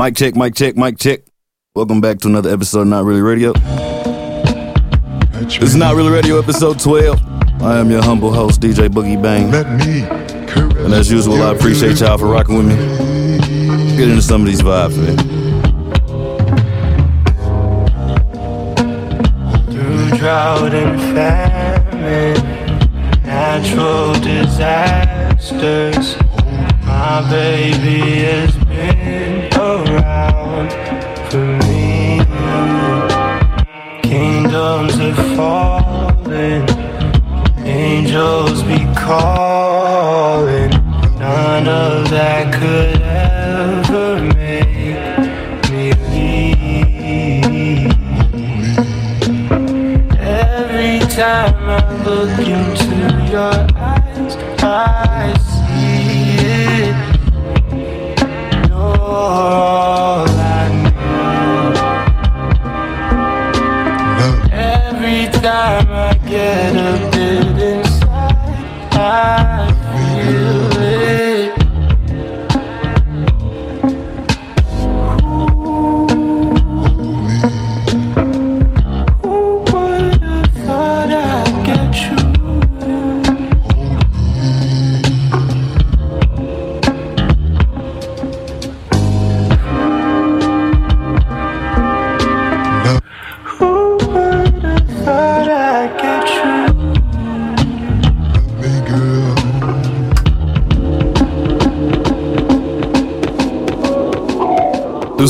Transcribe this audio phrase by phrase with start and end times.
[0.00, 1.20] Mic check, mic check, mic check.
[1.74, 3.52] Welcome back to another episode of Not Really Radio.
[5.42, 7.20] This is Not Really Radio, episode 12.
[7.60, 9.52] I am your humble host, DJ Boogie Bang.
[9.52, 12.76] And as usual, I appreciate y'all for rocking with me.
[13.98, 15.18] Get into some of these vibes, man.
[19.66, 22.42] Through drought and famine,
[23.22, 26.16] natural disasters,
[26.86, 28.69] my baby has been
[29.70, 30.70] around
[31.30, 32.20] for me.
[34.02, 36.60] Kingdoms have fallen,
[37.64, 40.70] angels be calling.
[41.18, 45.18] None of that could ever make
[45.70, 47.92] me leave.
[50.18, 52.96] Every time I look into
[53.30, 55.49] your eyes, I
[59.20, 59.79] You're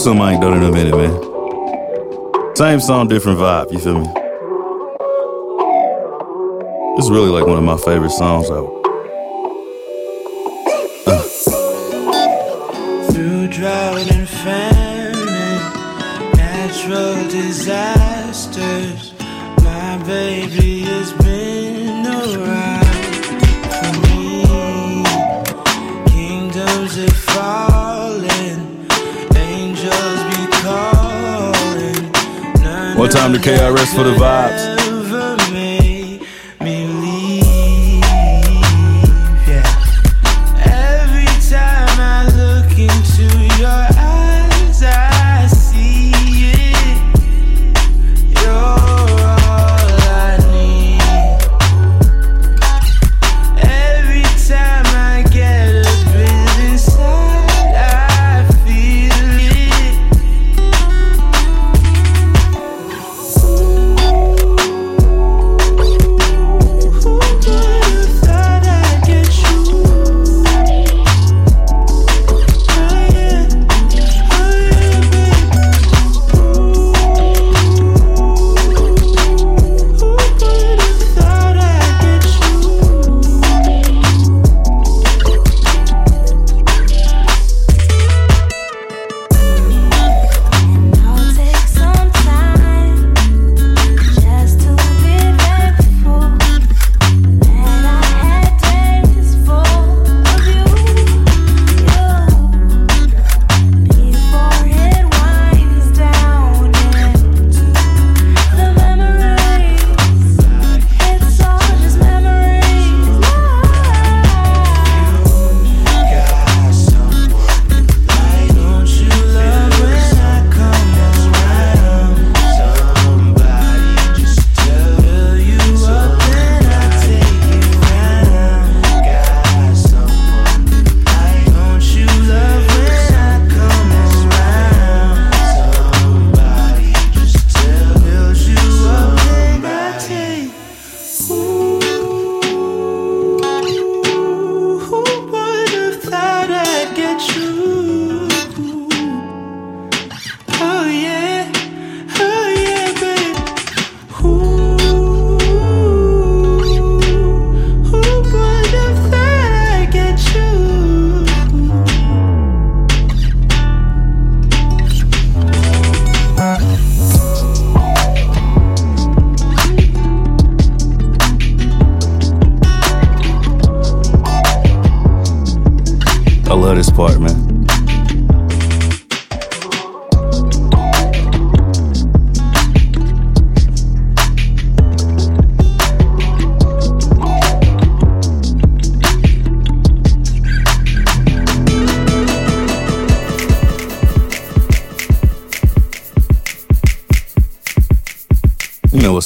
[0.00, 2.56] something ain't done in a minute, man.
[2.56, 4.06] Same song, different vibe, you feel me?
[6.96, 8.79] It's really like one of my favorite songs out.
[33.40, 34.69] KRS for the vibes.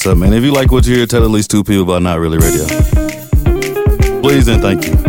[0.07, 0.33] up, man.
[0.33, 2.65] If you like what you hear, tell at least two people about Not Really Radio.
[4.21, 5.04] Please and thank you.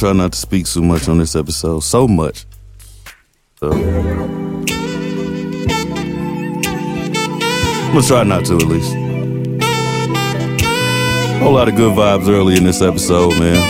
[0.00, 1.80] Try not to speak too much on this episode.
[1.80, 2.46] So much.
[3.58, 3.70] So.
[3.70, 4.64] I'm
[7.92, 8.94] gonna try not to at least.
[11.40, 13.60] Whole lot of good vibes early in this episode, man.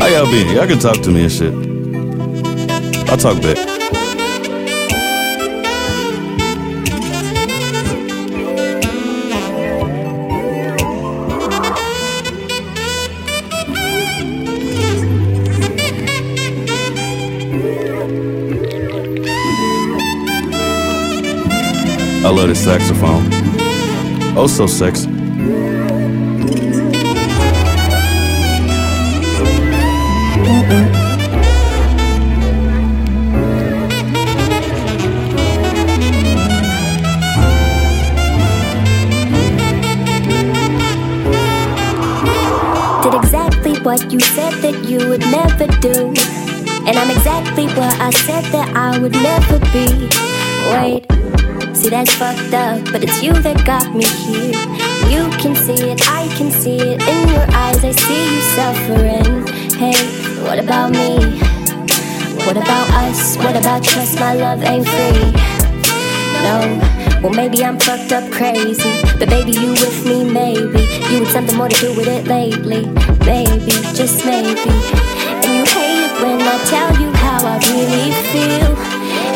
[0.00, 0.56] How y'all been?
[0.56, 1.52] Y'all can talk to me and shit.
[3.10, 3.67] I'll talk back.
[22.68, 23.24] Saxophone.
[24.36, 24.66] Oh, so
[43.14, 46.12] exactly what you said that you would never do.
[46.86, 50.10] And I'm exactly what I said that I would never be.
[50.70, 51.07] Wait,
[51.78, 54.58] see that's fucked up, but it's you that got me here.
[55.06, 57.84] You can see it, I can see it in your eyes.
[57.84, 59.46] I see you suffering.
[59.78, 59.94] Hey,
[60.42, 61.38] what about me?
[62.46, 63.36] What about us?
[63.36, 64.18] What about trust?
[64.18, 65.30] My love ain't free.
[66.42, 66.58] No,
[67.22, 70.82] well maybe I'm fucked up crazy, but baby you with me maybe.
[71.10, 72.86] You had something more to do with it lately,
[73.22, 74.74] maybe, just maybe.
[75.46, 78.70] And you hate it when I tell you how I really feel,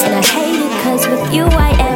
[0.02, 1.91] and I hate it 'cause with you I am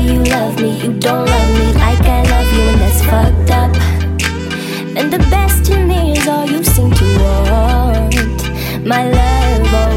[0.00, 3.50] say you love me, you don't love me like I love you, and that's fucked
[3.50, 3.74] up.
[4.96, 8.14] And the best in me is all you seem to want.
[8.86, 9.96] My love, oh.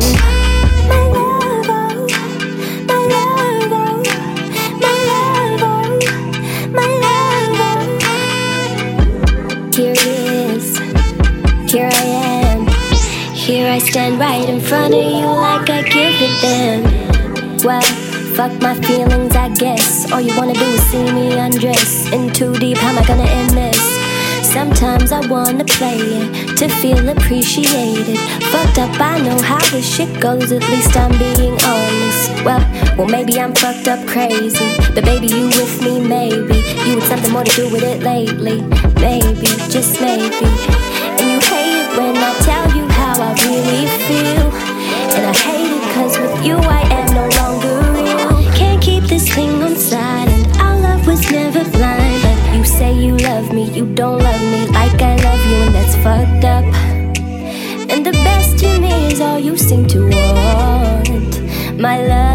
[0.90, 1.70] My love.
[1.70, 2.08] Oh.
[2.90, 3.74] My love.
[3.74, 4.04] Oh.
[4.84, 5.64] My love.
[5.64, 6.00] Oh.
[6.80, 7.56] My love.
[9.76, 10.68] Here it is.
[11.72, 12.06] Here I
[12.44, 12.60] am.
[13.34, 16.80] Here I stand right in front of you like I give it them.
[17.64, 18.03] Well,
[18.36, 20.12] fuck my feelings, I guess.
[20.12, 22.12] All you wanna do is see me undress.
[22.12, 23.82] In too deep, how am I gonna end this?
[24.52, 28.18] Sometimes I wanna play it to feel appreciated.
[28.52, 30.52] Fucked up, I know how this shit goes.
[30.52, 32.44] At least I'm being honest.
[32.46, 32.64] Well,
[32.98, 36.58] well maybe I'm fucked up crazy, but baby you with me maybe.
[36.86, 38.62] You had something more to do with it lately,
[39.00, 40.50] maybe, just maybe.
[41.20, 44.43] And you hate it when I tell you how I really feel,
[53.96, 56.66] don't love me like I love you, and that's fucked up.
[57.92, 61.80] And the best in me is all you seem to want.
[61.80, 62.33] My love,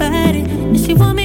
[0.00, 1.23] anybody, and she want me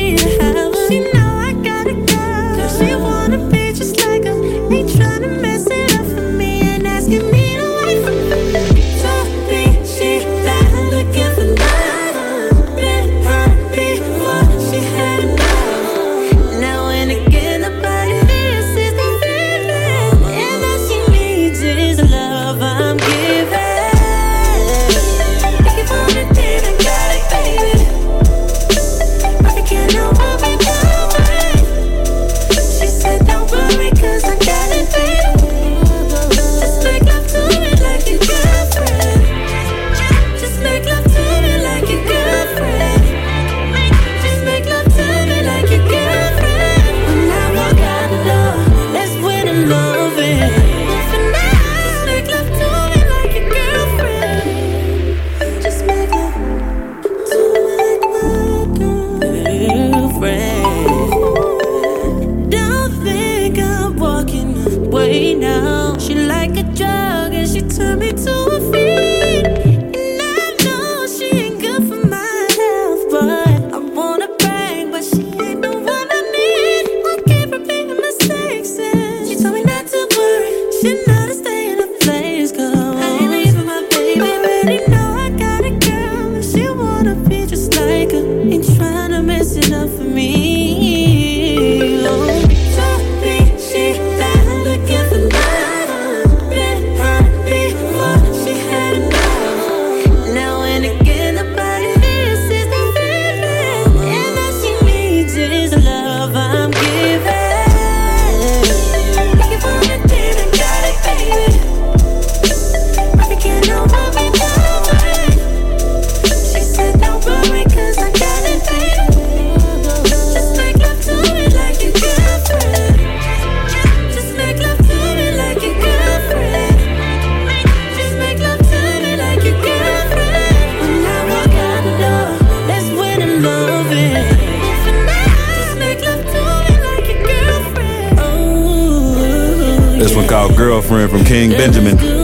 [141.08, 142.19] From King Benjamin.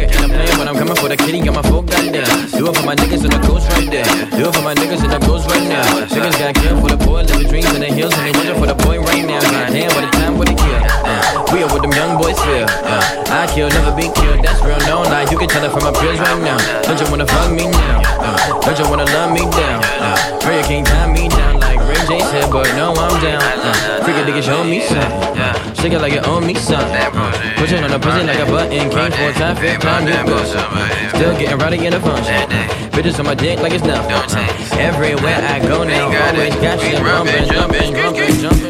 [0.00, 2.24] nigga and I'm but I'm coming for the kitty, got my folk down there.
[2.56, 4.04] Do it for my niggas in the ghost right there.
[4.32, 5.84] Do it for my niggas in the ghost right now.
[6.08, 8.66] Niggas got killed for the poor, living dreams in the hills, and they wonder for
[8.66, 9.40] the point right now.
[9.40, 10.80] God damn, by the time what the kill.
[11.04, 11.20] Uh,
[11.52, 12.68] we are what them young boys feel.
[12.84, 15.28] Uh, I kill, never been killed, that's real, no lie.
[15.30, 16.58] You can tell it from my peers right now.
[16.82, 18.02] Don't you wanna fuck me now?
[18.20, 19.82] Uh, don't you wanna love me down?
[20.00, 21.39] Uh, girl, you can't tie me down.
[22.10, 23.40] Jason, but no, I'm down.
[23.40, 25.74] Uh, freaking nigga, show me something.
[25.76, 26.90] Shake it like it own me something.
[26.90, 28.70] Uh, pushing on the pussy like a button.
[28.70, 30.50] King four time, fifth time, you push.
[31.14, 32.50] Still getting rowdy in the function.
[32.90, 34.42] Bitches on my dick like it's nothing.
[34.76, 38.69] Everywhere I go now, always got shit bumping, jumping, jumping, jumping.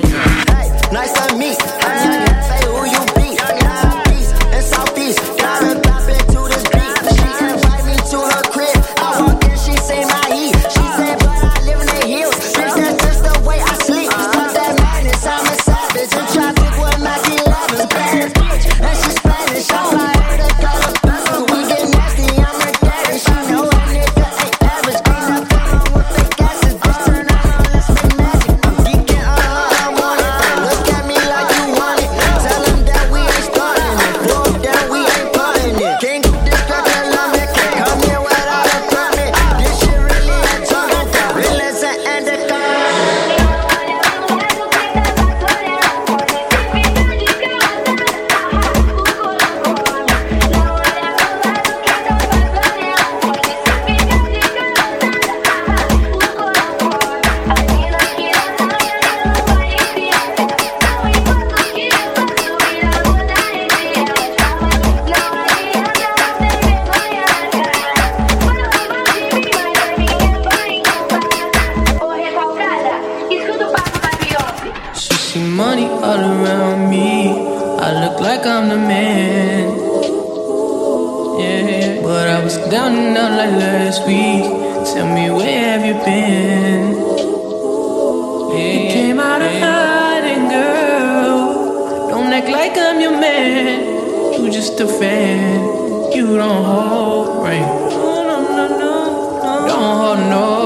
[94.81, 97.61] You don't hold, right?
[97.61, 99.67] No, no, no, no, no.
[99.69, 100.60] Don't hold no.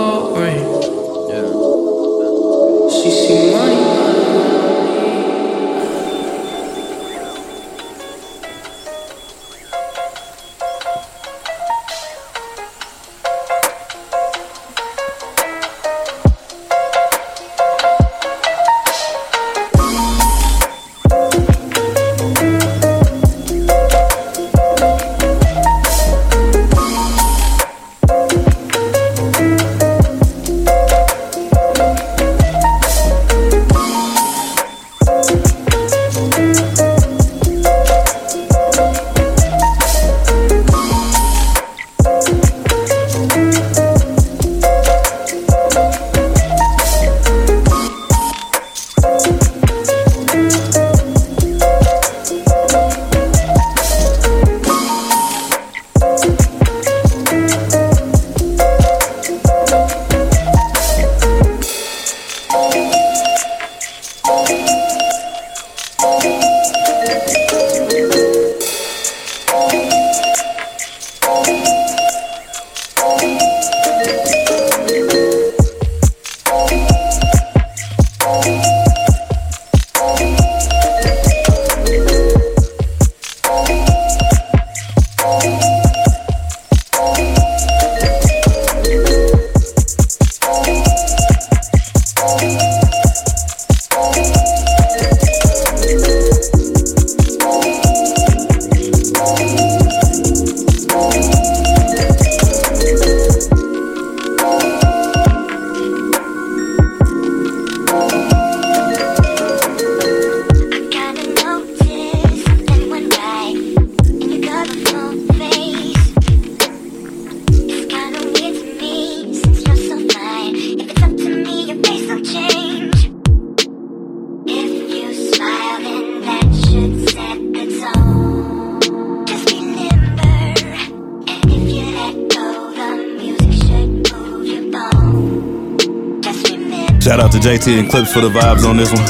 [137.44, 139.04] JT and Clips for the vibes on this one.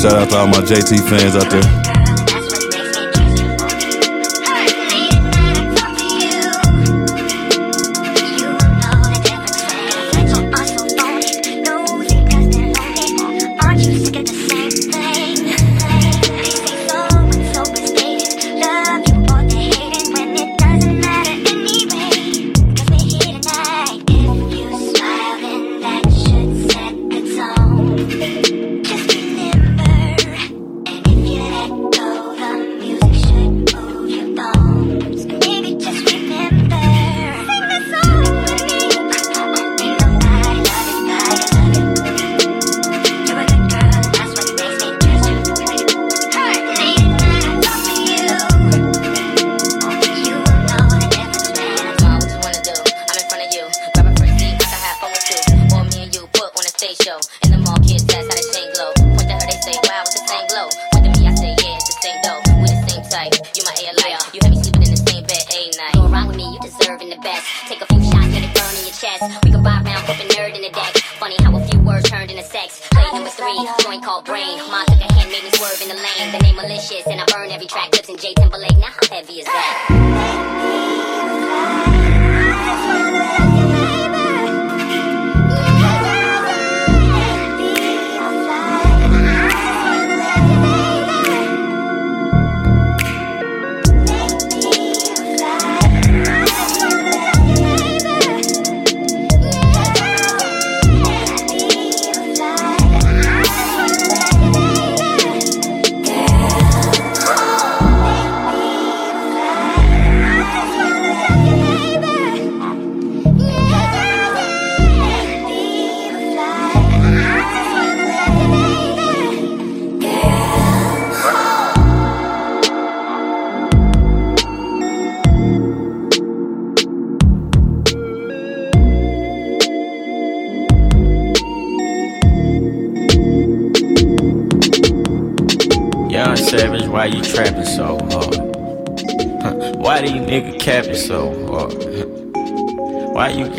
[0.00, 1.89] Shout out to all my JT fans out there.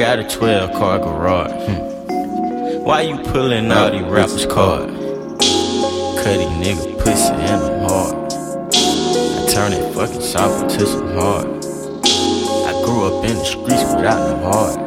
[0.01, 1.51] Got a 12 car garage.
[1.51, 2.83] Hmm.
[2.83, 4.89] Why you pulling all these rappers' card?
[6.17, 8.33] Cutty nigga pussy and I'm hard.
[8.33, 11.45] I turn it fucking soft into some hard.
[12.65, 14.79] I grew up in the streets without no heart.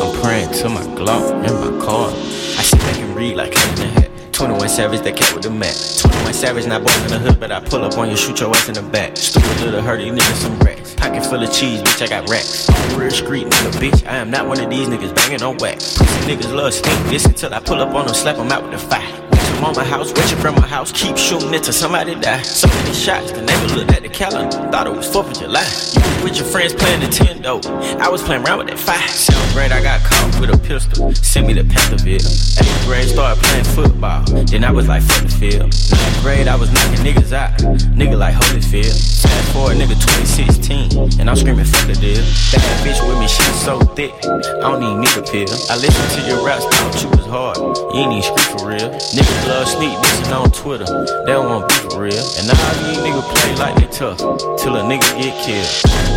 [0.00, 2.10] I'm praying to my Glock in my car.
[2.10, 4.10] I sit back and read like in the hat.
[4.30, 5.74] 21 Savage, that cat with the mat.
[5.98, 8.50] 21 Savage, not born in the hood, but I pull up on you, shoot your
[8.50, 9.16] ass in the back.
[9.16, 10.65] Stupid little hurdy nigga, some.
[10.96, 12.68] Pocket full of cheese, bitch, I got racks.
[12.96, 15.98] Real street nigga, bitch, I am not one of these niggas banging on wax.
[16.26, 18.78] Niggas love stink this until I pull up on them, slap them out with the
[18.78, 19.25] fire.
[19.64, 22.42] On my house, wet from my house, keep shooting it till somebody die.
[22.42, 25.64] So many shots, the neighbor looked at the calendar, thought it was 4th of July.
[25.64, 27.64] You was with your friends playing Nintendo,
[27.98, 29.08] I was playing around with that fire.
[29.08, 32.22] Seventh grade, I got caught with a pistol, sent me to Pantherville.
[32.60, 35.72] Eighth grade, started playing football, then I was like, fuck the field.
[35.72, 37.58] Ninth grade, I was knocking niggas out,
[37.96, 38.94] nigga like Holyfield.
[39.22, 42.22] Fast forward, nigga 2016, and I'm screaming, fuck the deal.
[42.52, 45.48] That bitch with me, she was so thick, I don't need a pill.
[45.70, 48.90] I listened to your raps, thought you was hard, you ain't even scream for real.
[49.16, 50.86] Niggas love sneak dissing on Twitter.
[51.24, 52.26] They don't want beef for real.
[52.38, 54.18] And all these niggas play like they tough.
[54.58, 55.70] Till a nigga get killed.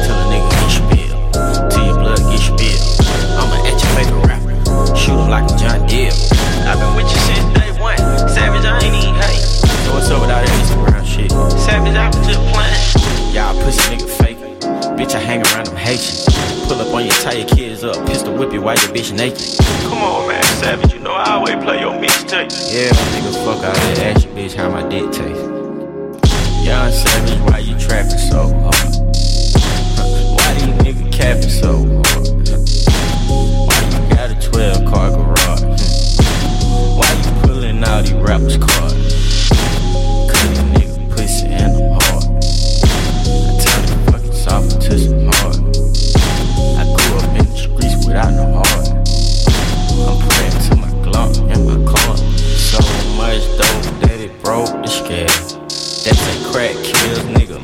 [0.05, 1.71] Till a nigga get spilled.
[1.71, 2.83] Till your blood get spilled.
[3.37, 4.55] I'm an etch favorite rapper.
[4.97, 6.11] Shoot him like a John Deere.
[6.65, 7.97] I've been with you since day one.
[8.29, 9.41] Savage, I ain't even hate.
[9.85, 11.31] So what's up with all that Instagram shit?
[11.61, 13.33] Savage, I was just playing.
[13.33, 14.37] Y'all pussy nigga fake.
[14.97, 16.25] Bitch, I hang around them Haitians.
[16.67, 19.57] Pull up on your tie your kids up, pistol whip you while your bitch naked.
[19.89, 22.49] Come on, man, savage, you know I always play your mixtape.
[22.71, 25.43] Yeah, my nigga, fuck out ask your bitch how my dick taste.
[26.63, 28.95] Young savage, why you trapping so hard?
[30.35, 32.18] Why these niggas capping so hard?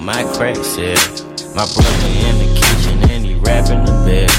[0.05, 1.23] My crack sales.
[1.55, 4.29] My brother in the kitchen and he rapping the bell.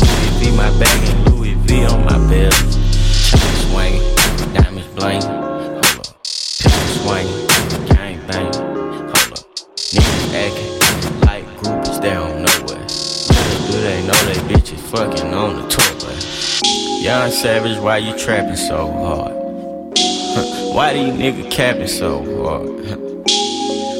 [0.00, 2.54] Louis V my bag and Louis V on my belt.
[3.28, 4.00] Chain swinging,
[4.54, 5.20] diamonds bling.
[5.20, 7.44] Hold up, pistol swinging,
[7.88, 8.50] gang bang.
[8.54, 9.44] Hold up,
[9.92, 12.80] niggas acting like groupies, they don't know what.
[13.28, 15.62] Little do they know they bitches fucking on the
[16.00, 16.62] bus.
[17.02, 19.34] Young Savage, why you trapping so hard?
[20.74, 23.05] Why these niggas capping so hard?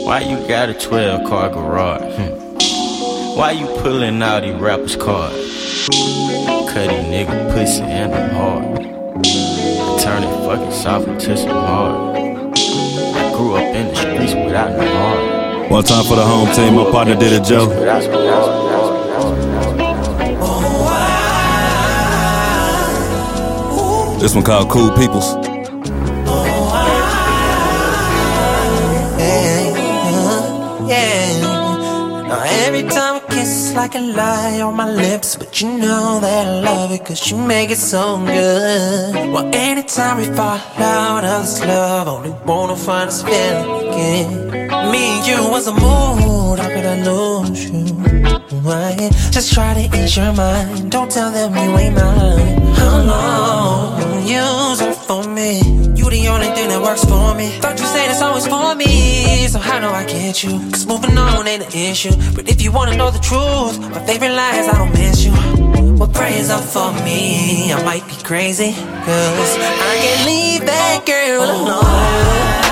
[0.06, 2.14] Why you got a 12 car garage?
[2.14, 3.36] Hmm.
[3.36, 5.88] Why you pulling out these rappers' cards?
[5.88, 8.84] Cut these nigga pussy and them hard.
[10.00, 12.16] Turn it fucking soft into some hard.
[12.16, 15.70] I grew up in the streets without no heart.
[15.72, 17.66] One time for the home team, my partner did it, Joe.
[24.20, 25.45] This one called Cool Peoples.
[33.76, 35.36] Like a lie on my lips.
[35.36, 39.14] But you know that I love it, cause you make it so good.
[39.32, 44.28] Well, anytime we fall out of this love, only wanna find us feeling again.
[44.90, 47.84] Me and you was a mood, how could I lose you?
[48.62, 49.10] Right?
[49.30, 50.90] Just try to ease your mind.
[50.90, 52.74] Don't tell them you ain't mine.
[52.80, 55.75] How long you search for me?
[56.26, 57.50] The only thing that works for me.
[57.60, 59.46] Thought you said it's always for me.
[59.46, 60.58] So how do I get you?
[60.72, 62.10] Cause moving on ain't an issue.
[62.34, 65.30] But if you wanna know the truth, my favorite lie is I don't miss you.
[65.94, 67.72] Well, praise up for me.
[67.72, 68.72] I might be crazy.
[68.72, 72.65] Cause I can't leave that girl alone.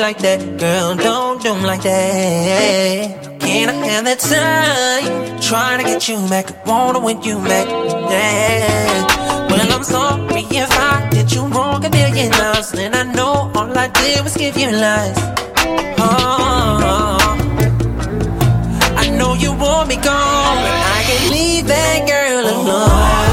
[0.00, 3.40] Like that, girl, don't do me like that.
[3.40, 5.40] Can I have that time?
[5.40, 7.68] Trying to get you back, I wanna win you back,
[8.10, 9.48] yeah.
[9.48, 13.78] Well, I'm sorry if I did you wrong a million times, and I know all
[13.78, 15.18] I did was give you lies.
[15.98, 17.26] Oh,
[18.96, 23.23] I know you want me gone, but I can't leave that girl alone.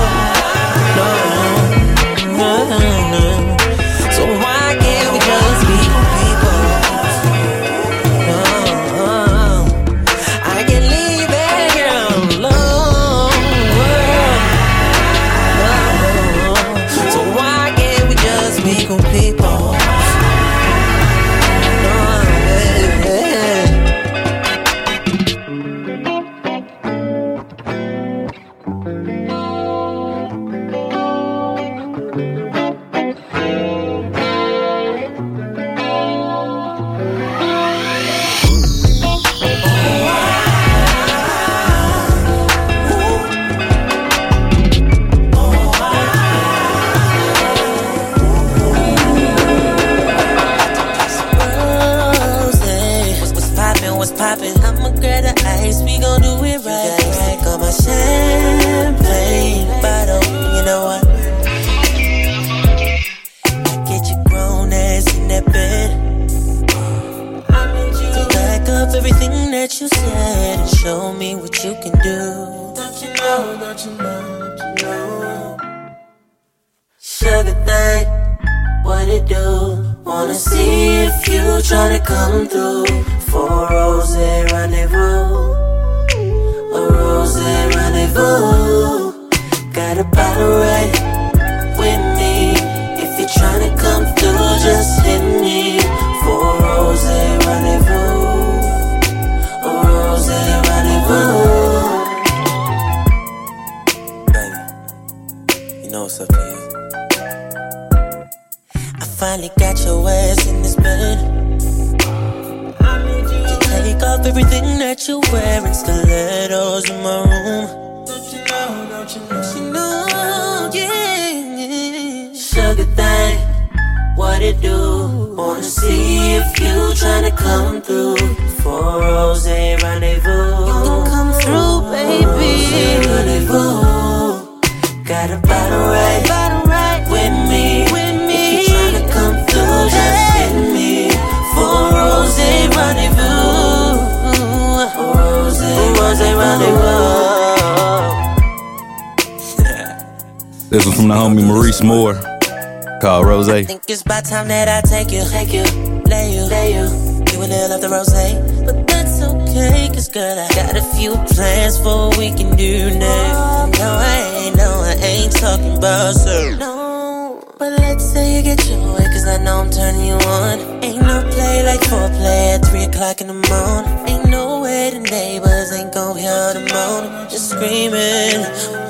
[154.31, 155.63] Time that I take you, take you,
[156.07, 156.87] lay you, lay you.
[157.35, 158.15] You a little of the rose,
[158.63, 162.95] but that's okay, cause girl, I got a few plans for what we can do
[162.95, 163.77] next.
[163.77, 166.55] No, I ain't, no, I ain't talking about so.
[166.55, 170.59] No, But let's say you get your way, cause I know I'm turning you on.
[170.81, 174.07] Ain't no play like foreplay at 3 o'clock in the morning.
[174.07, 177.11] Ain't no way the neighbors ain't gon' hear the moaning.
[177.29, 178.39] Just screaming,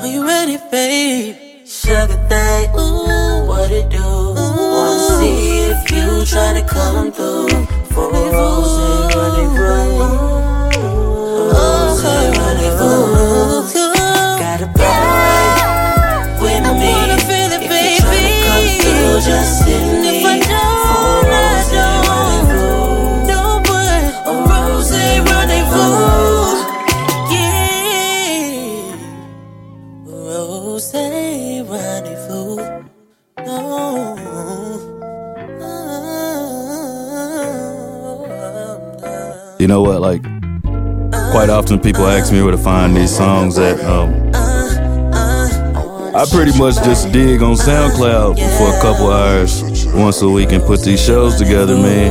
[0.02, 1.34] are you ready, babe?
[1.66, 2.51] Sugar thing,
[6.34, 7.66] if to come through.
[7.92, 9.01] For a rose
[39.62, 40.00] You know what?
[40.00, 40.24] Like,
[41.30, 43.78] quite often people ask me where to find these songs at.
[43.84, 44.32] Um,
[46.16, 49.62] I pretty much just dig on SoundCloud for a couple hours
[49.94, 52.10] once a week and put these shows together, man.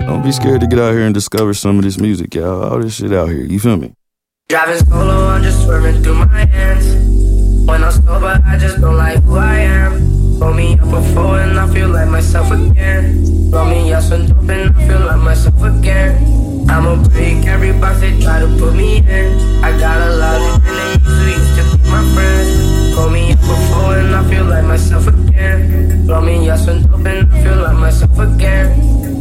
[0.00, 2.64] Don't be scared to get out here and discover some of this music, y'all.
[2.64, 3.46] All this shit out here.
[3.46, 3.94] You feel me?
[4.50, 7.66] Driving solo, I'm just swerving through my hands.
[7.66, 10.38] When I'm sober, I just don't like who I am.
[10.38, 13.50] Roll me up before and I feel like myself again.
[13.50, 16.43] Roll me up and I feel like myself again.
[16.68, 19.64] I'ma break every box they try to put me in.
[19.64, 22.96] I got a lot of enemies who used to be my friends.
[22.96, 26.06] Roll me up before and I feel like myself again.
[26.06, 29.13] Roll me up some dope and I feel like myself again.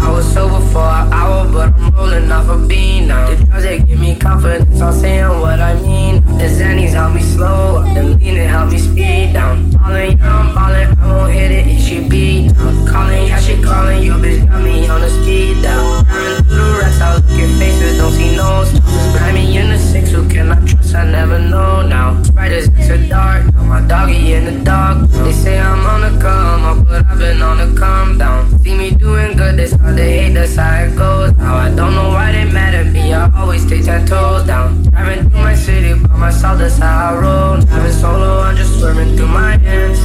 [0.00, 3.30] I was sober for an hour, but I'm rolling off a bean now.
[3.30, 6.24] The drugs they give me confidence, I'm saying what I mean.
[6.38, 9.70] The Xannies help me slow, the leaning help me speed down.
[9.70, 12.86] Ballin', yeah, I'm ballin', I won't hit it if she beat down.
[12.86, 16.04] Calling, yeah, she calling, your bitch got me on the speed down.
[16.04, 18.64] Driving through the rest, I look at faces, don't see no.
[19.12, 20.94] Grab me in the six, who can I trust?
[20.94, 22.22] I never know now.
[22.22, 25.08] Spiders into dark, now my doggy in the dark.
[25.10, 28.58] They say I'm on the come up, but I've been on the come down.
[28.60, 31.32] See me doing good, this they hate, the goes.
[31.36, 34.82] Now I don't know why they mad at me, I always stay ten toes down.
[34.84, 37.60] Driving through my city by myself, that's how I roll.
[37.60, 40.00] Driving solo, I'm just swerving through my hands.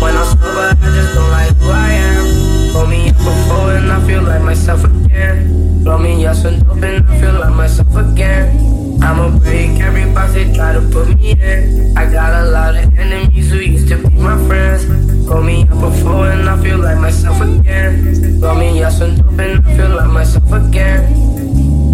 [0.00, 2.74] When I'm sober, I just don't like who I am.
[2.74, 5.82] Roll me up before and I feel like myself again.
[5.84, 8.76] Blow me up some dope and I feel like myself again.
[9.02, 11.96] I'ma break every box they try to put me in.
[11.96, 14.84] I got a lot of enemies who used to be my friends.
[15.28, 17.65] Roll me up before and I feel like myself again.
[18.76, 21.00] Me up some dope and I feel like myself again.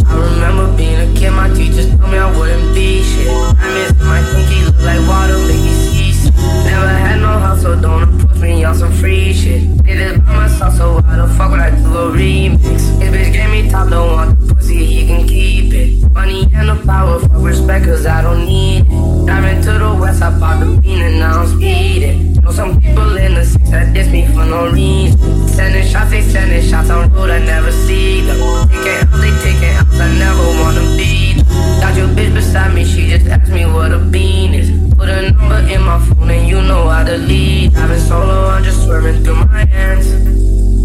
[0.04, 3.28] I remember being a kid, my teachers told me I wouldn't be shit.
[3.30, 6.34] I miss my pinky, look like water, make me shit.
[6.34, 9.62] Never had no hustle, don't approach me on some free shit.
[9.84, 12.60] Did it by myself, so why the fuck would I do a remix?
[12.98, 16.10] This bitch gave me top, don't want the pussy, he can keep it.
[16.10, 19.26] Money and the power, fuck respect, cause I don't need it.
[19.26, 22.31] Driving to the west, I bought the bean and now I'm speeding.
[22.52, 25.48] Some people in the six that diss me for no reason.
[25.48, 28.36] Sending shots, they sending shots on road, I never see them.
[28.68, 31.46] Taking L's, they taking L's, I never wanna be them.
[31.80, 34.68] Got your bitch beside me, she just asked me what a bean is.
[34.94, 37.72] Put a number in my phone and you know how to lead.
[37.72, 40.12] Driving solo, I'm just swerving through my hands.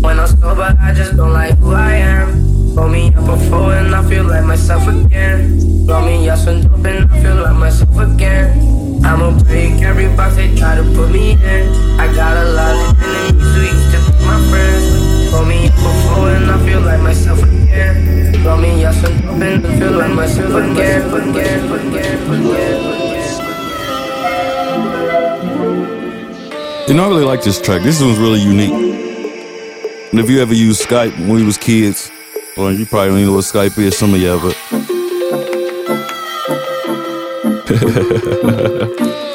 [0.01, 2.75] When I'm sober, I just don't like who I am.
[2.75, 5.85] Roll me up before and I feel like myself again.
[5.85, 8.86] Roll me up some dope and I feel like myself again.
[9.07, 11.63] I'ma break every box they try to put me in.
[11.97, 15.07] I got a lot of enemies who used to be my friends.
[15.47, 18.43] Me up before and I feel like myself again.
[18.43, 22.97] Roll me and I feel like myself again, again, again, again.
[26.89, 27.83] You know, I really like this track.
[27.83, 28.73] This one's really unique.
[30.11, 32.11] And if you ever used Skype when we was kids,
[32.57, 34.76] well, you probably don't even know what Skype is, some of y'all, but.
[37.77, 39.26] 呵呵呵呵呵呵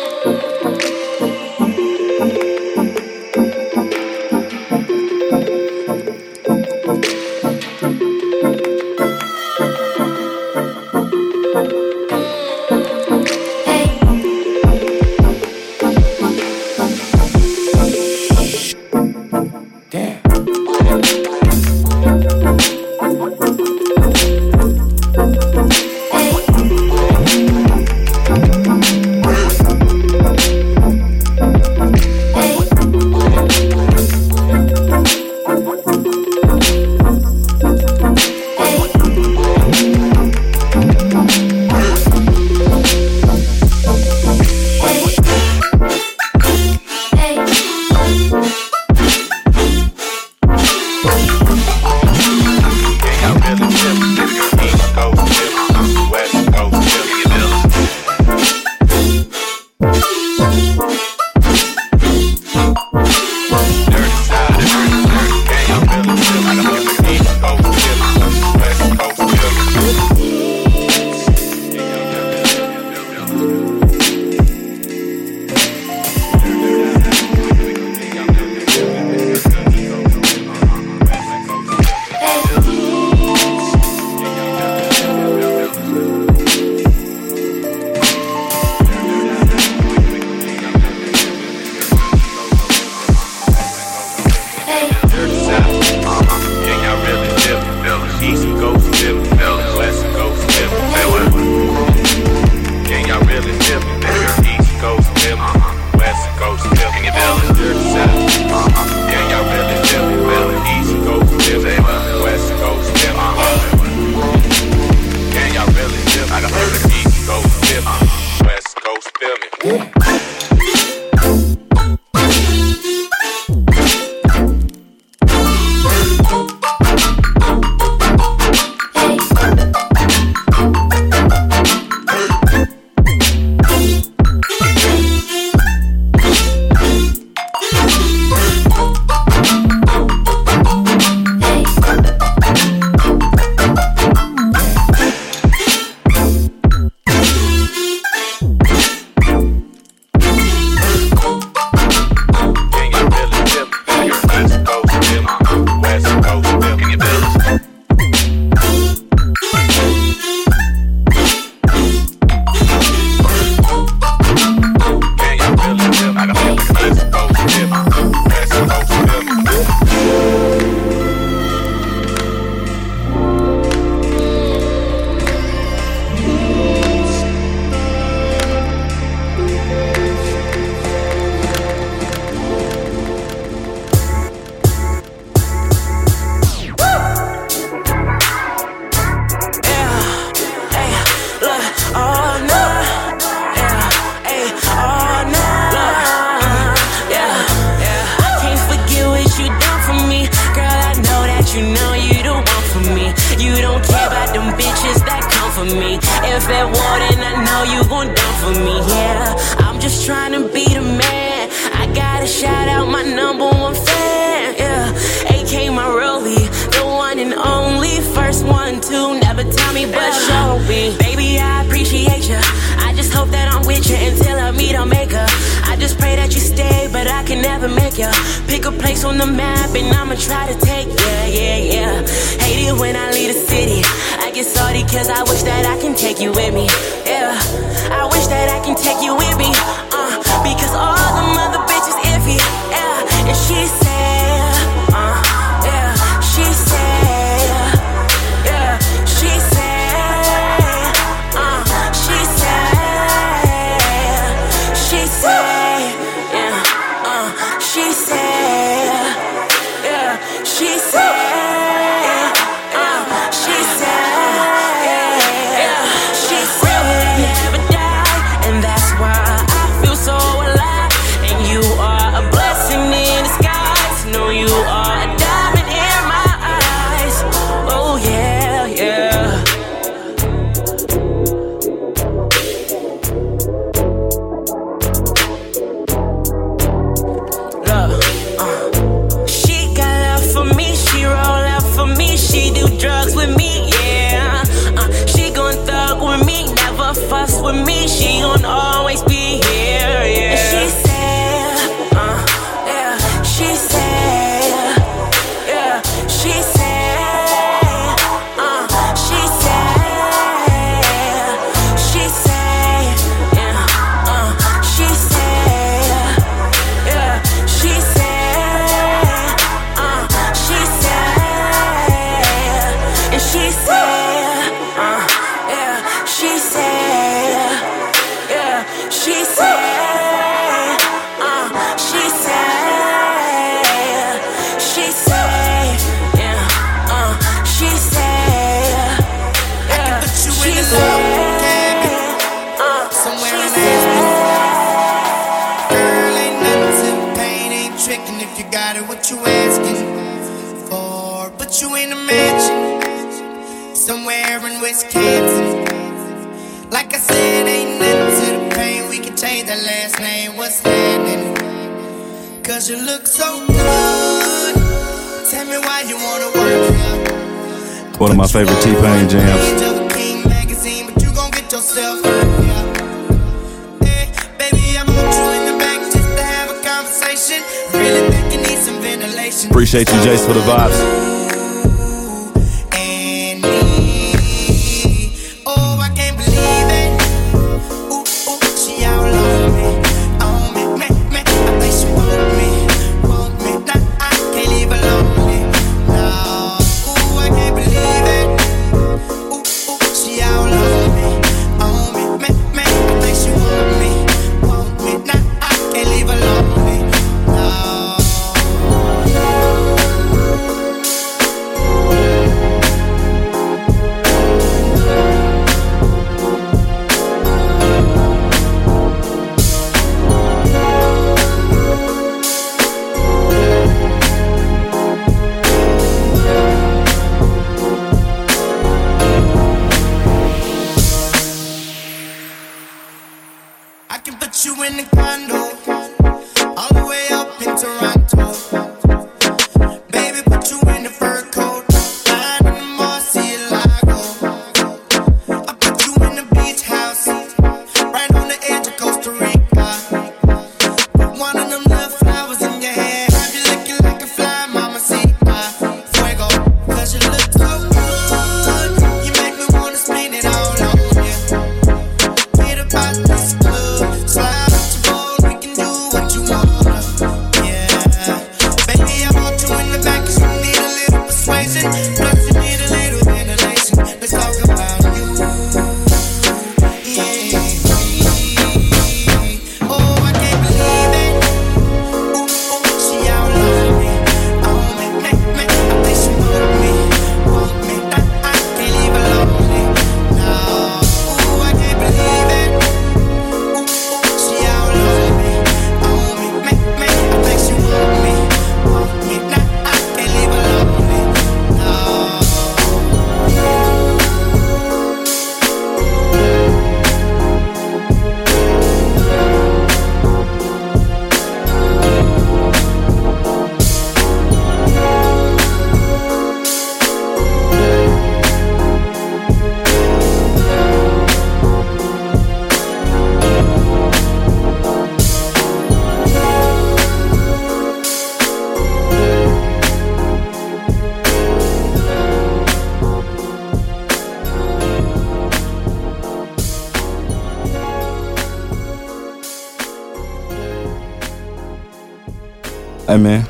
[542.92, 543.26] Hey, man.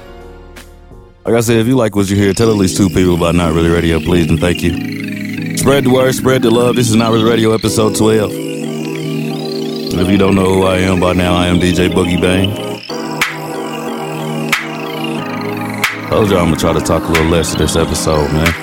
[1.25, 3.37] Like I said, if you like what you hear, tell at least two people about
[3.37, 5.57] Not Really Radio, please, and thank you.
[5.57, 6.75] Spread the word, spread the love.
[6.75, 8.33] This is Not Really Radio, episode 12.
[8.33, 12.57] And if you don't know who I am by now, I am DJ Boogie Bang.
[16.09, 18.62] Told y'all I'm gonna try to talk a little less in this episode, man.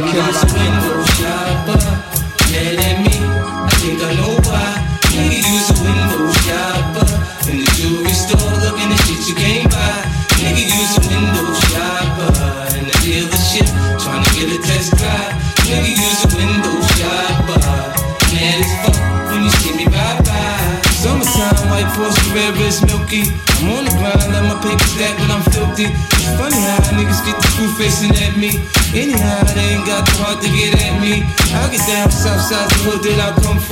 [0.00, 0.59] My,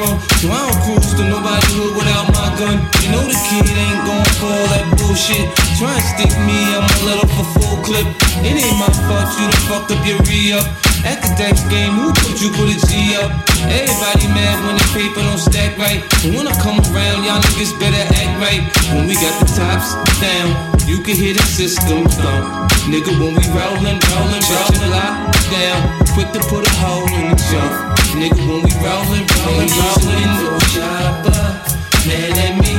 [0.09, 0.21] from.
[0.41, 2.77] So I don't cruise to nobody hood without my gun.
[3.05, 5.45] You know the kid ain't gon' for all that bullshit.
[5.77, 8.07] Try and stick me, I'ma let off a full clip.
[8.43, 10.65] It ain't my fault, you done fucked up your re-up.
[11.07, 13.31] At the dice game, who told you put a G up?
[13.71, 16.03] Everybody mad when the paper don't stack right.
[16.27, 18.63] And when I come around, y'all niggas better act right.
[18.95, 20.49] When we got the tops down,
[20.91, 22.73] you can hear the system thump.
[22.91, 25.79] Nigga, when we rollin', rollin', rollin', lock down.
[26.15, 27.88] Quick to put a hole in the jump.
[28.19, 31.39] Nigga, when we rollin', rollin', rollin', no shopper.
[32.03, 32.75] Mad at me,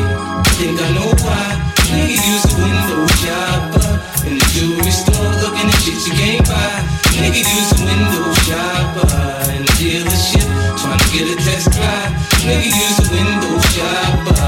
[0.60, 1.56] think I know why.
[1.96, 3.88] Nigga, use a window shopper.
[4.28, 6.84] In the jewelry store, looking at shit you can't buy.
[7.24, 9.08] Nigga, use a window shopper.
[9.56, 10.44] In the dealership,
[10.76, 12.12] trying to get a test drive.
[12.44, 14.44] Nigga, use a window shopper.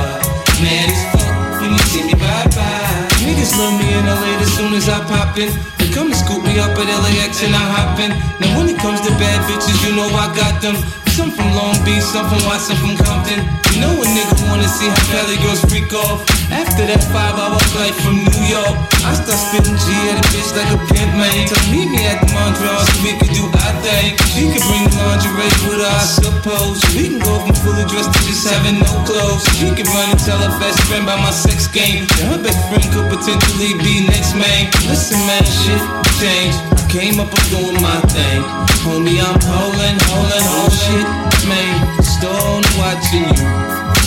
[0.60, 3.08] Mad as fuck when you see me bye bye.
[3.24, 5.81] Niggas love me in LA as soon as I pop in.
[6.22, 8.12] Scoop me up at LAX and I hop in.
[8.40, 10.78] Now when it comes to bad bitches, you know I got them.
[11.22, 13.46] Some from Long Beach, some from Watson, from Compton.
[13.70, 16.26] You know a nigga wanna see how Cali girls freak off.
[16.50, 18.74] After that five hour flight from New York,
[19.06, 21.46] I start spitting G at a bitch like a pimp, man.
[21.46, 24.18] So meet me at the Mondrian so we can do our thing.
[24.34, 26.82] She can bring lingerie with her, I suppose.
[26.98, 29.46] We can go from fully dressed to just having no clothes.
[29.62, 32.10] She can run and tell her best friend about my sex game.
[32.18, 34.74] And her best friend could potentially be next man.
[34.90, 36.54] Listen, man, shit change.
[36.78, 38.42] I came up, I'm doing my thing.
[38.86, 41.08] Homie, I'm holding, holding, hold oh, shit,
[41.46, 42.04] man.
[42.04, 43.48] Stone watching you.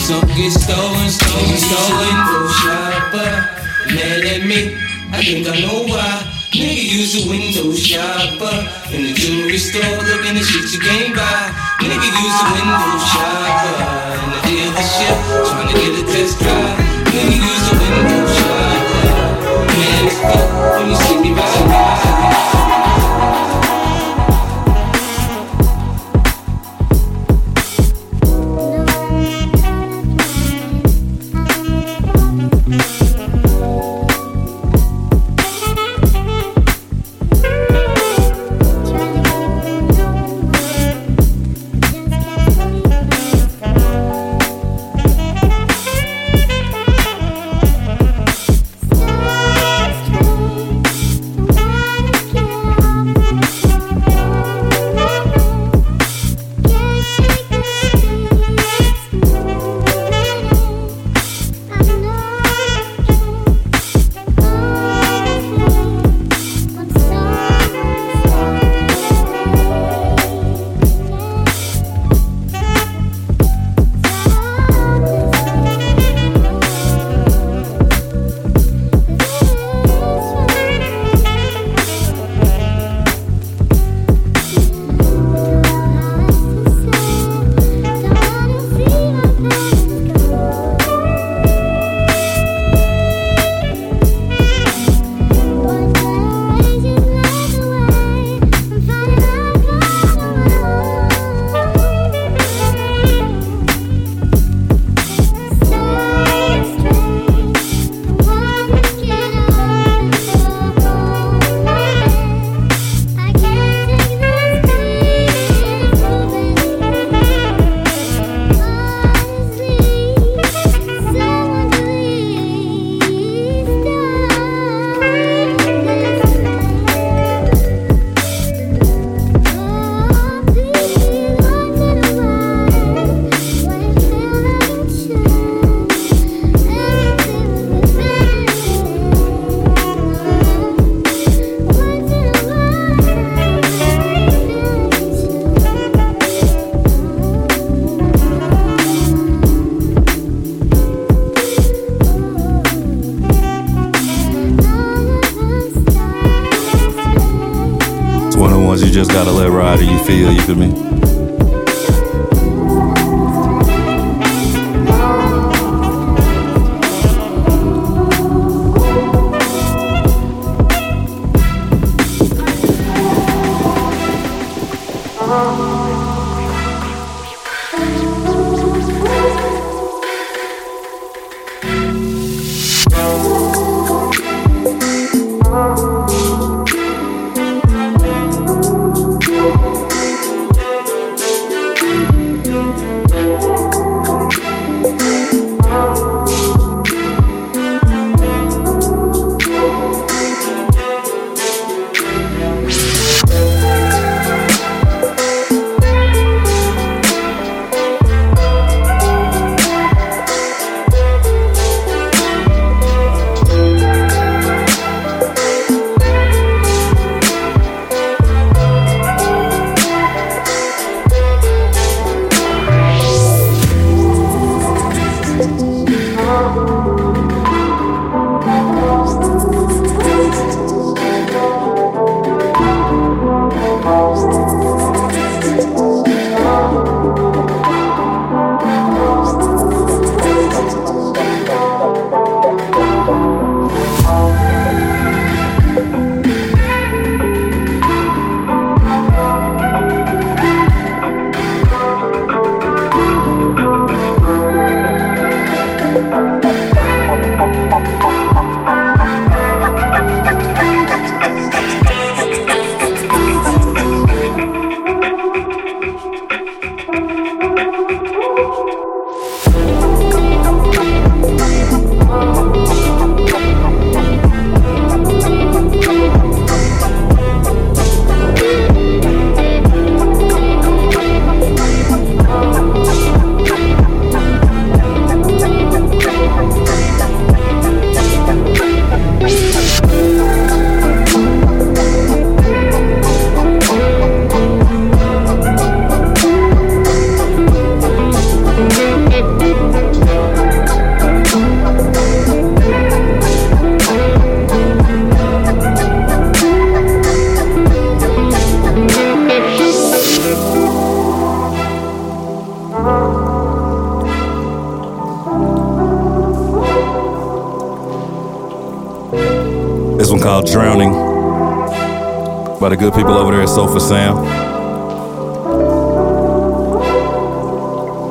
[0.05, 2.17] Some get stolen, stolen, stolen.
[2.29, 3.31] Go shopper,
[3.95, 4.77] mad at me.
[5.13, 6.31] I think I know why.
[6.53, 8.57] Nigga use a window shopper
[8.95, 11.51] in the jewelry store, looking at shit you can't buy.
[11.81, 13.75] Nigga use a window shopper
[14.23, 15.17] in the dealership,
[15.49, 16.79] trying to get a test drive.
[17.11, 19.05] Nigga use a window shopper.
[19.67, 22.04] Man, it's fuck when you see me by.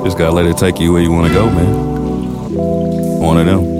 [0.04, 3.20] Just gotta let it take you where you wanna go, man.
[3.20, 3.74] One of them.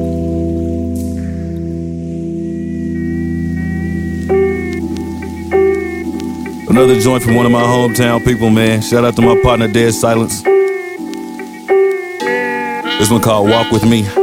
[6.70, 8.82] Another joint from one of my hometown people, man.
[8.82, 10.42] Shout out to my partner, Dead Silence.
[13.00, 14.23] This one called Walk With Me.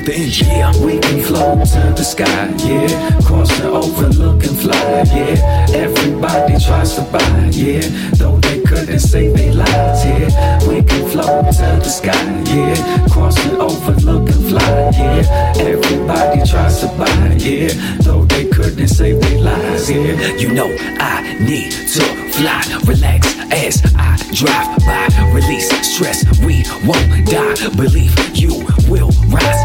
[0.00, 0.48] Build the engine.
[0.48, 2.48] Yeah, we can float to the sky.
[2.58, 5.04] Yeah, crossing over, looking fly.
[5.06, 7.50] Yeah, everybody tries to buy.
[7.50, 7.82] Yeah,
[8.14, 10.04] though they couldn't say they lives.
[10.04, 12.12] Yeah, we can float to the sky.
[12.44, 14.90] Yeah, crossing over, looking fly.
[14.92, 17.34] Yeah, everybody tries to buy.
[17.38, 17.70] Yeah,
[18.00, 19.90] though they couldn't say they lives.
[19.90, 20.68] Yeah, you know
[21.00, 25.08] I need to fly, relax as I drive by.
[25.32, 27.68] Release stress, we won't die.
[27.76, 29.59] Believe you will rise.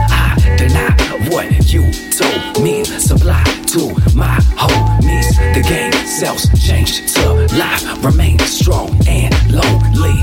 [0.57, 0.91] Deny
[1.29, 2.83] what you told me.
[2.83, 5.35] Supply to my homies.
[5.53, 8.03] The game sells changed to life.
[8.03, 10.21] Remain strong and lonely.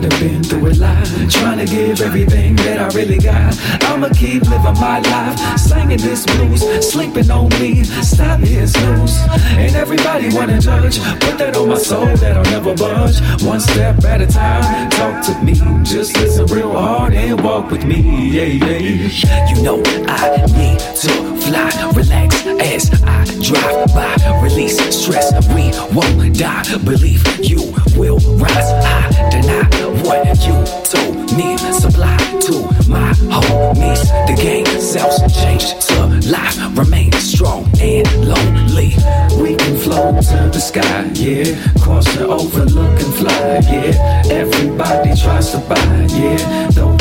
[0.00, 3.52] I done been through a lot, trying to give everything that I really got.
[3.84, 7.84] I'ma keep living my life, singing this blues, sleeping on me.
[7.84, 9.18] Stop here, snooze.
[9.60, 13.20] And everybody wanna judge, put that on my soul that I'll never budge.
[13.42, 15.52] One step at a time, talk to me,
[15.84, 18.00] just listen real hard and walk with me.
[18.30, 19.54] Yeah, yeah.
[19.54, 21.12] You know I need to
[21.44, 24.16] fly, relax as I drive by.
[24.42, 26.62] Release stress, we won't die.
[26.84, 28.70] Believe you will rise.
[28.84, 29.64] I deny
[30.04, 31.56] what you told me.
[31.72, 32.16] Supply
[32.46, 32.52] to
[32.88, 34.02] my homies.
[34.26, 36.56] The game sells changed to life.
[36.76, 38.94] Remain strong and lonely.
[39.40, 41.56] We can float to the sky, yeah.
[41.80, 44.22] Crossing over, looking fly, yeah.
[44.30, 46.68] Everybody tries to buy, yeah.
[46.70, 46.96] Though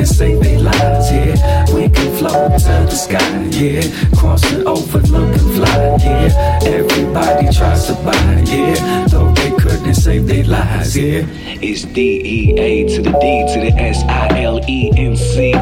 [0.00, 1.74] they couldn't save their lives, yeah.
[1.74, 3.82] We can float to the sky, yeah.
[4.16, 6.58] Crossing over, looking fly, yeah.
[6.62, 9.06] Everybody tries to buy, yeah.
[9.08, 11.26] Though they couldn't save their lives, yeah.
[11.60, 15.50] It's D E A to the D to the S I L E N C
[15.50, 15.52] E.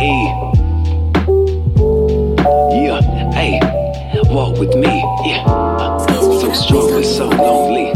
[2.70, 3.00] Yeah,
[3.32, 3.60] hey,
[4.30, 5.44] walk with me, yeah.
[6.06, 7.92] So strong but so lonely.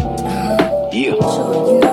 [0.93, 1.92] Yeah.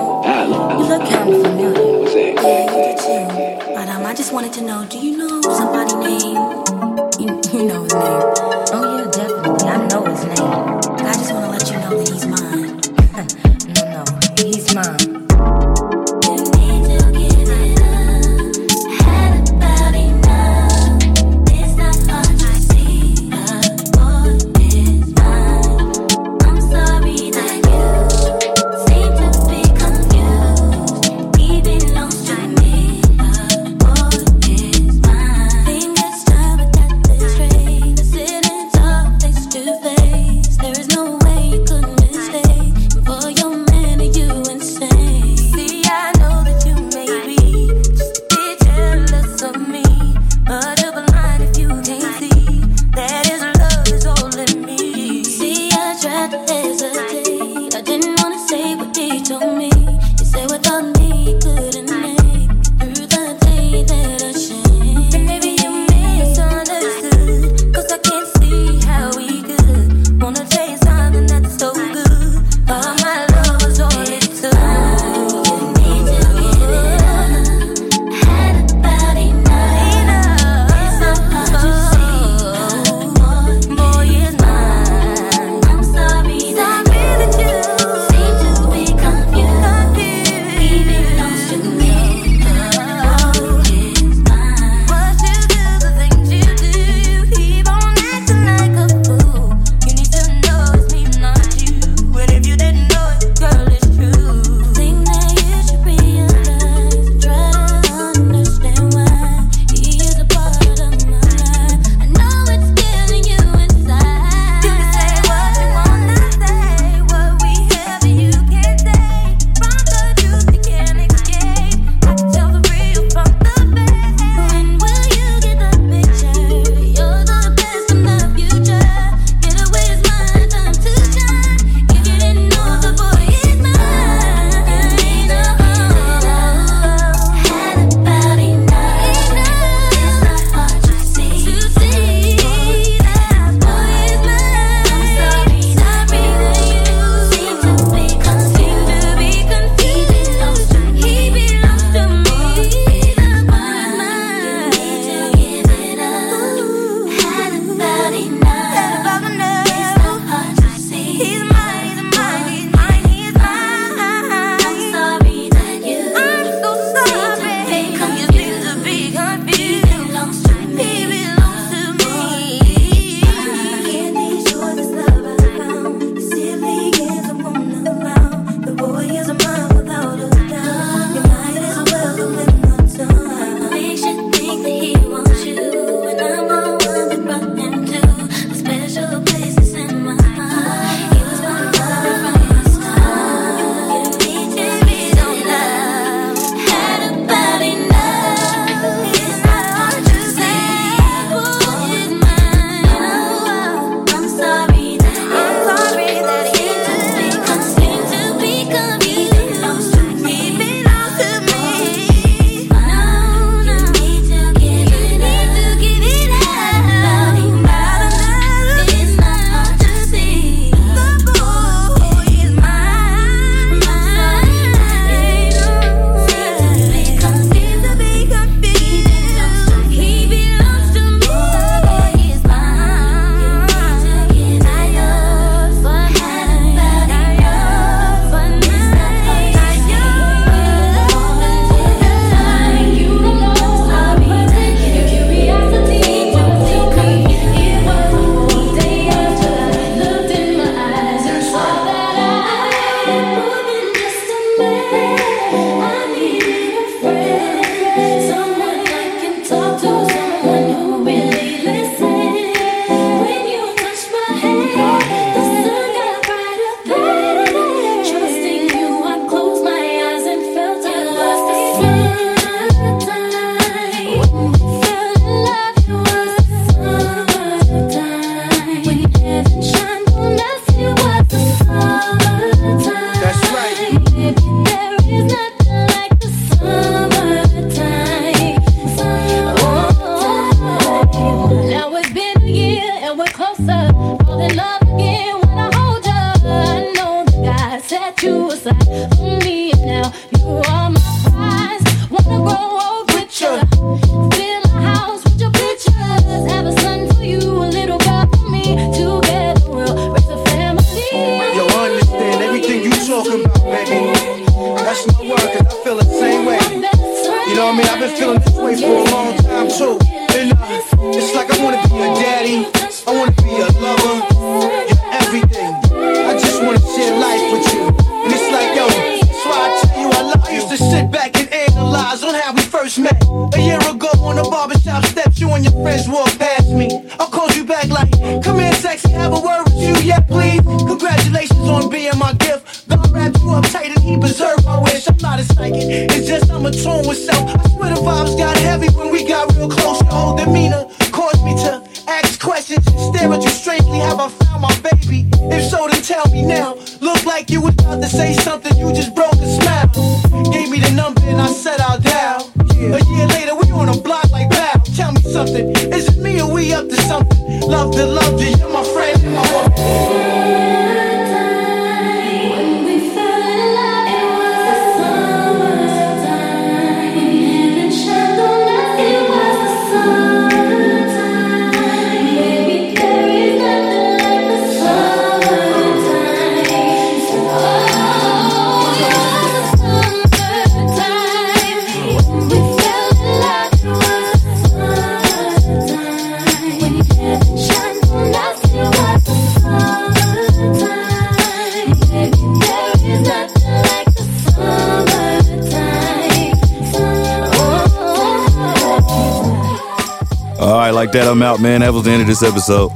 [411.60, 411.80] man.
[411.80, 412.90] That was the end of this episode.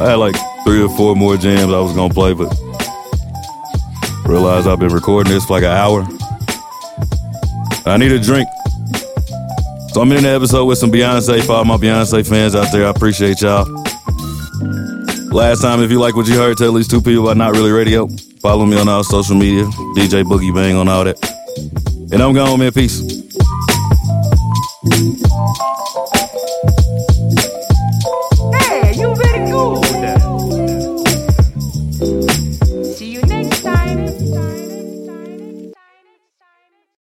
[0.00, 0.34] I had like
[0.64, 2.52] three or four more jams I was gonna play, but
[4.26, 6.06] realized I've been recording this for like an hour.
[7.86, 8.48] I need a drink.
[9.92, 12.86] So I'm in the episode with some Beyonce Follow my Beyonce fans out there.
[12.86, 13.66] I appreciate y'all.
[15.30, 17.70] Last time, if you like what you heard, tell these two people about Not Really
[17.70, 18.08] Radio.
[18.40, 19.64] Follow me on all social media,
[19.96, 21.18] DJ Boogie Bang on all that.
[22.12, 22.72] And I'm gone, man.
[22.72, 23.03] Peace.